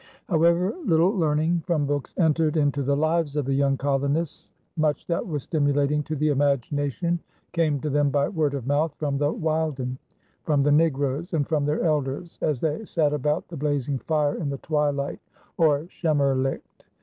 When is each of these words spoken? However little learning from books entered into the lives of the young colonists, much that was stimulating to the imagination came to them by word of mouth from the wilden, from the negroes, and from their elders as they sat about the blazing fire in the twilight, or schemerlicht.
However 0.29 0.73
little 0.83 1.11
learning 1.15 1.61
from 1.67 1.85
books 1.85 2.15
entered 2.17 2.57
into 2.57 2.81
the 2.81 2.97
lives 2.97 3.35
of 3.35 3.45
the 3.45 3.53
young 3.53 3.77
colonists, 3.77 4.51
much 4.75 5.05
that 5.05 5.27
was 5.27 5.43
stimulating 5.43 6.01
to 6.05 6.15
the 6.15 6.29
imagination 6.29 7.19
came 7.51 7.79
to 7.81 7.89
them 7.91 8.09
by 8.09 8.27
word 8.27 8.55
of 8.55 8.65
mouth 8.65 8.95
from 8.97 9.19
the 9.19 9.31
wilden, 9.31 9.99
from 10.43 10.63
the 10.63 10.71
negroes, 10.71 11.33
and 11.35 11.47
from 11.47 11.65
their 11.65 11.83
elders 11.83 12.39
as 12.41 12.59
they 12.59 12.83
sat 12.83 13.13
about 13.13 13.47
the 13.47 13.57
blazing 13.57 13.99
fire 13.99 14.33
in 14.37 14.49
the 14.49 14.57
twilight, 14.57 15.19
or 15.57 15.83
schemerlicht. 15.91 16.85